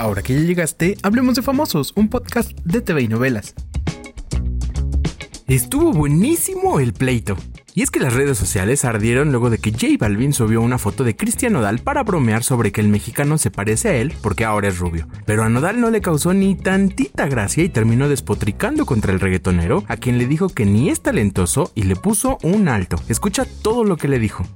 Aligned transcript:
Ahora 0.00 0.22
que 0.22 0.32
ya 0.32 0.40
llegaste, 0.40 0.96
hablemos 1.02 1.34
de 1.34 1.42
Famosos, 1.42 1.92
un 1.94 2.08
podcast 2.08 2.52
de 2.64 2.80
TV 2.80 3.02
y 3.02 3.08
novelas. 3.08 3.54
Estuvo 5.46 5.92
buenísimo 5.92 6.80
el 6.80 6.94
pleito. 6.94 7.36
Y 7.74 7.82
es 7.82 7.90
que 7.90 8.00
las 8.00 8.14
redes 8.14 8.38
sociales 8.38 8.86
ardieron 8.86 9.30
luego 9.30 9.50
de 9.50 9.58
que 9.58 9.72
J 9.72 9.88
Balvin 9.98 10.32
subió 10.32 10.62
una 10.62 10.78
foto 10.78 11.04
de 11.04 11.16
Cristian 11.16 11.52
Nodal 11.52 11.80
para 11.80 12.02
bromear 12.02 12.42
sobre 12.42 12.72
que 12.72 12.80
el 12.80 12.88
mexicano 12.88 13.36
se 13.36 13.50
parece 13.50 13.90
a 13.90 13.96
él 13.96 14.14
porque 14.22 14.46
ahora 14.46 14.68
es 14.68 14.78
rubio. 14.78 15.06
Pero 15.26 15.44
a 15.44 15.50
Nodal 15.50 15.82
no 15.82 15.90
le 15.90 16.00
causó 16.00 16.32
ni 16.32 16.56
tantita 16.56 17.26
gracia 17.26 17.62
y 17.62 17.68
terminó 17.68 18.08
despotricando 18.08 18.86
contra 18.86 19.12
el 19.12 19.20
reggaetonero, 19.20 19.84
a 19.86 19.98
quien 19.98 20.16
le 20.16 20.26
dijo 20.26 20.48
que 20.48 20.64
ni 20.64 20.88
es 20.88 21.02
talentoso 21.02 21.72
y 21.74 21.82
le 21.82 21.94
puso 21.94 22.38
un 22.42 22.68
alto. 22.68 22.96
Escucha 23.10 23.44
todo 23.44 23.84
lo 23.84 23.98
que 23.98 24.08
le 24.08 24.18
dijo. 24.18 24.46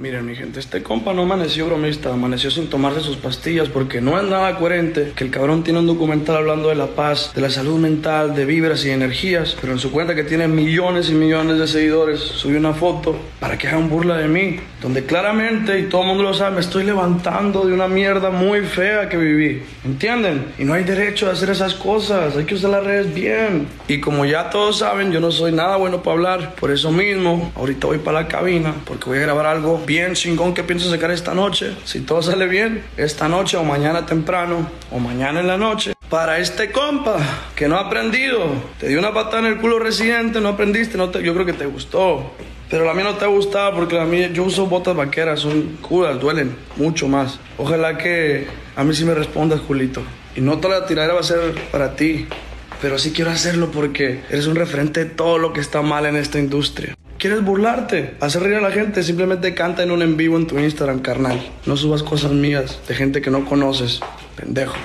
Miren, 0.00 0.26
mi 0.26 0.36
gente, 0.36 0.60
este 0.60 0.80
compa 0.80 1.12
no 1.12 1.22
amaneció 1.22 1.66
bromista, 1.66 2.12
amaneció 2.12 2.52
sin 2.52 2.70
tomarse 2.70 3.00
sus 3.00 3.16
pastillas 3.16 3.68
porque 3.68 4.00
no 4.00 4.16
es 4.16 4.22
nada 4.28 4.56
coherente 4.56 5.12
que 5.16 5.24
el 5.24 5.32
cabrón 5.32 5.64
tiene 5.64 5.80
un 5.80 5.88
documental 5.88 6.36
hablando 6.36 6.68
de 6.68 6.76
la 6.76 6.86
paz, 6.86 7.32
de 7.34 7.40
la 7.40 7.50
salud 7.50 7.80
mental, 7.80 8.32
de 8.36 8.44
vibras 8.44 8.84
y 8.84 8.90
energías, 8.90 9.56
pero 9.60 9.72
en 9.72 9.80
su 9.80 9.90
cuenta 9.90 10.14
que 10.14 10.22
tiene 10.22 10.46
millones 10.46 11.10
y 11.10 11.14
millones 11.14 11.58
de 11.58 11.66
seguidores, 11.66 12.20
subió 12.20 12.60
una 12.60 12.74
foto 12.74 13.18
para 13.40 13.58
que 13.58 13.66
hagan 13.66 13.88
burla 13.88 14.16
de 14.18 14.28
mí, 14.28 14.60
donde 14.80 15.04
claramente, 15.04 15.80
y 15.80 15.88
todo 15.88 16.02
el 16.02 16.06
mundo 16.06 16.22
lo 16.22 16.32
sabe, 16.32 16.54
me 16.54 16.60
estoy 16.60 16.84
levantando 16.84 17.66
de 17.66 17.72
una 17.72 17.88
mierda 17.88 18.30
muy 18.30 18.60
fea 18.60 19.08
que 19.08 19.16
viví, 19.16 19.64
¿entienden? 19.84 20.52
Y 20.60 20.64
no 20.64 20.74
hay 20.74 20.84
derecho 20.84 21.28
a 21.28 21.32
hacer 21.32 21.50
esas 21.50 21.74
cosas, 21.74 22.36
hay 22.36 22.44
que 22.44 22.54
usar 22.54 22.70
las 22.70 22.84
redes 22.84 23.12
bien. 23.12 23.66
Y 23.88 23.98
como 23.98 24.24
ya 24.24 24.48
todos 24.48 24.78
saben, 24.78 25.10
yo 25.10 25.18
no 25.18 25.32
soy 25.32 25.50
nada 25.50 25.74
bueno 25.74 26.04
para 26.04 26.14
hablar, 26.14 26.54
por 26.54 26.70
eso 26.70 26.92
mismo, 26.92 27.50
ahorita 27.56 27.88
voy 27.88 27.98
para 27.98 28.22
la 28.22 28.28
cabina 28.28 28.76
porque 28.84 29.06
voy 29.06 29.18
a 29.18 29.22
grabar 29.22 29.46
algo 29.46 29.87
bien 29.88 30.12
chingón 30.12 30.52
que 30.52 30.62
pienso 30.62 30.90
sacar 30.90 31.10
esta 31.10 31.32
noche. 31.32 31.74
Si 31.86 32.00
todo 32.00 32.22
sale 32.22 32.46
bien, 32.46 32.84
esta 32.98 33.26
noche 33.26 33.56
o 33.56 33.64
mañana 33.64 34.04
temprano 34.04 34.68
o 34.92 34.98
mañana 34.98 35.40
en 35.40 35.46
la 35.46 35.56
noche. 35.56 35.94
Para 36.10 36.38
este 36.38 36.70
compa 36.70 37.16
que 37.56 37.68
no 37.68 37.76
ha 37.76 37.86
aprendido, 37.86 38.48
te 38.78 38.88
dio 38.88 38.98
una 38.98 39.14
patada 39.14 39.38
en 39.40 39.46
el 39.46 39.56
culo 39.56 39.78
residente, 39.78 40.42
no 40.42 40.50
aprendiste, 40.50 40.98
no 40.98 41.08
te, 41.08 41.22
yo 41.22 41.32
creo 41.32 41.46
que 41.46 41.54
te 41.54 41.64
gustó. 41.64 42.32
Pero 42.68 42.84
la 42.84 42.92
mía 42.92 43.04
no 43.04 43.14
te 43.14 43.24
ha 43.24 43.28
gustado 43.28 43.74
porque 43.74 43.98
a 43.98 44.04
mí 44.04 44.28
yo 44.34 44.44
uso 44.44 44.66
botas 44.66 44.94
vaqueras, 44.94 45.40
son 45.40 45.78
curas, 45.80 46.20
duelen 46.20 46.54
mucho 46.76 47.08
más. 47.08 47.40
Ojalá 47.56 47.96
que 47.96 48.46
a 48.76 48.84
mí 48.84 48.94
sí 48.94 49.06
me 49.06 49.14
respondas, 49.14 49.60
Julito. 49.60 50.02
Y 50.36 50.42
no 50.42 50.58
toda 50.58 50.80
la 50.80 50.86
tiradera 50.86 51.14
va 51.14 51.20
a 51.20 51.22
ser 51.22 51.54
para 51.72 51.96
ti, 51.96 52.26
pero 52.82 52.98
sí 52.98 53.12
quiero 53.12 53.30
hacerlo 53.30 53.70
porque 53.70 54.20
eres 54.28 54.46
un 54.46 54.54
referente 54.54 55.06
de 55.06 55.10
todo 55.10 55.38
lo 55.38 55.54
que 55.54 55.60
está 55.60 55.80
mal 55.80 56.04
en 56.04 56.16
esta 56.16 56.38
industria. 56.38 56.94
¿Quieres 57.18 57.44
burlarte? 57.44 58.14
Hacer 58.20 58.42
reír 58.42 58.58
a 58.58 58.60
la 58.60 58.70
gente, 58.70 59.02
simplemente 59.02 59.52
canta 59.52 59.82
en 59.82 59.90
un 59.90 60.02
en 60.02 60.16
vivo 60.16 60.36
en 60.36 60.46
tu 60.46 60.56
Instagram, 60.56 61.00
carnal. 61.00 61.40
No 61.66 61.76
subas 61.76 62.04
cosas 62.04 62.30
mías 62.30 62.78
de 62.86 62.94
gente 62.94 63.20
que 63.20 63.28
no 63.28 63.44
conoces, 63.44 63.98
pendejo. 64.36 64.76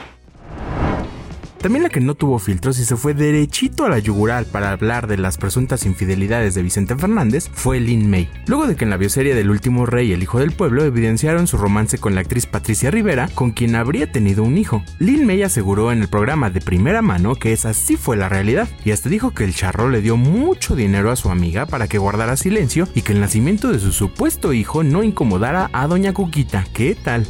También 1.63 1.83
la 1.83 1.89
que 1.89 2.01
no 2.01 2.15
tuvo 2.15 2.39
filtros 2.39 2.77
y 2.79 2.83
se 2.83 2.97
fue 2.97 3.13
derechito 3.13 3.85
a 3.85 3.89
la 3.89 3.97
yugural 3.97 4.45
para 4.45 4.71
hablar 4.71 5.07
de 5.07 5.17
las 5.17 5.37
presuntas 5.37 5.85
infidelidades 5.85 6.55
de 6.55 6.61
Vicente 6.61 6.93
Fernández 6.97 7.49
fue 7.53 7.79
Lin 7.79 8.09
May. 8.09 8.29
Luego 8.47 8.67
de 8.67 8.75
que 8.75 8.83
en 8.83 8.89
la 8.89 8.97
bioserie 8.97 9.33
del 9.33 9.49
último 9.49 9.85
rey 9.85 10.11
El 10.11 10.21
hijo 10.21 10.39
del 10.39 10.51
pueblo 10.51 10.83
evidenciaron 10.83 11.47
su 11.47 11.55
romance 11.55 11.99
con 11.99 12.15
la 12.15 12.21
actriz 12.21 12.47
Patricia 12.47 12.91
Rivera, 12.91 13.29
con 13.33 13.51
quien 13.51 13.77
habría 13.77 14.11
tenido 14.11 14.43
un 14.43 14.57
hijo. 14.57 14.83
Lin 14.99 15.25
May 15.25 15.41
aseguró 15.41 15.93
en 15.93 16.01
el 16.01 16.09
programa 16.09 16.49
de 16.49 16.59
primera 16.59 17.01
mano 17.01 17.35
que 17.35 17.53
esa 17.53 17.73
sí 17.73 17.95
fue 17.95 18.17
la 18.17 18.27
realidad 18.27 18.67
y 18.83 18.91
hasta 18.91 19.07
dijo 19.07 19.31
que 19.31 19.45
el 19.45 19.55
charro 19.55 19.89
le 19.89 20.01
dio 20.01 20.17
mucho 20.17 20.75
dinero 20.75 21.11
a 21.11 21.15
su 21.15 21.29
amiga 21.29 21.65
para 21.65 21.87
que 21.87 21.97
guardara 21.97 22.35
silencio 22.35 22.89
y 22.93 23.03
que 23.03 23.13
el 23.13 23.21
nacimiento 23.21 23.71
de 23.71 23.79
su 23.79 23.93
supuesto 23.93 24.51
hijo 24.51 24.83
no 24.83 25.01
incomodara 25.01 25.69
a 25.71 25.87
doña 25.87 26.11
Cuquita. 26.13 26.65
¿Qué 26.73 26.93
tal? 26.93 27.25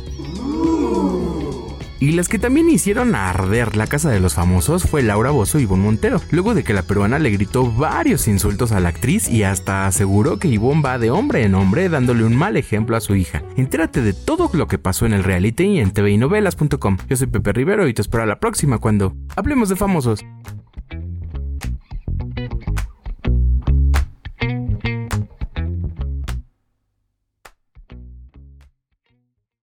Y 2.04 2.12
las 2.12 2.28
que 2.28 2.38
también 2.38 2.70
hicieron 2.70 3.16
arder 3.16 3.78
la 3.78 3.88
casa 3.88 4.10
de 4.10 4.20
los 4.20 4.34
famosos 4.34 4.84
fue 4.84 5.04
Laura 5.04 5.32
Bozo 5.32 5.58
y 5.58 5.62
Ivonne 5.62 5.84
Montero, 5.84 6.20
luego 6.32 6.54
de 6.54 6.66
que 6.66 6.74
la 6.74 6.82
peruana 6.82 7.18
le 7.18 7.30
gritó 7.30 7.72
varios 7.72 8.28
insultos 8.28 8.74
a 8.74 8.82
la 8.82 8.90
actriz 8.90 9.30
y 9.30 9.44
hasta 9.44 9.88
aseguró 9.88 10.38
que 10.38 10.50
Ivonne 10.50 10.82
va 10.82 11.00
de 11.00 11.12
hombre 11.12 11.46
en 11.46 11.56
hombre 11.56 11.88
dándole 11.88 12.26
un 12.26 12.36
mal 12.36 12.58
ejemplo 12.58 12.98
a 12.98 13.00
su 13.00 13.16
hija. 13.16 13.42
Entérate 13.56 14.02
de 14.02 14.12
todo 14.12 14.50
lo 14.52 14.68
que 14.68 14.78
pasó 14.78 15.06
en 15.06 15.14
el 15.14 15.24
reality 15.24 15.80
en 15.80 15.92
tvinovelas.com. 15.94 16.98
Yo 17.08 17.16
soy 17.16 17.28
Pepe 17.28 17.54
Rivero 17.54 17.88
y 17.88 17.94
te 17.94 18.02
espero 18.02 18.24
a 18.24 18.26
la 18.28 18.42
próxima 18.42 18.80
cuando 18.80 19.16
hablemos 19.38 19.70
de 19.70 19.78
famosos. 19.78 20.26